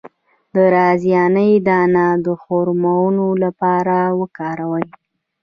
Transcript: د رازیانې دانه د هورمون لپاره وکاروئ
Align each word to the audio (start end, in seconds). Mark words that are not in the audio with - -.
د 0.55 0.55
رازیانې 0.75 1.49
دانه 1.67 2.07
د 2.25 2.27
هورمون 2.43 3.15
لپاره 3.43 3.97
وکاروئ 4.19 4.87